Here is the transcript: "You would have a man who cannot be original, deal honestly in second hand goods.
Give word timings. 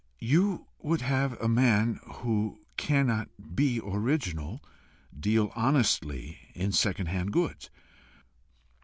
"You 0.17 0.65
would 0.79 1.01
have 1.01 1.39
a 1.39 1.47
man 1.47 1.99
who 2.23 2.61
cannot 2.75 3.29
be 3.55 3.79
original, 3.83 4.59
deal 5.15 5.51
honestly 5.55 6.39
in 6.55 6.71
second 6.71 7.05
hand 7.05 7.31
goods. 7.31 7.69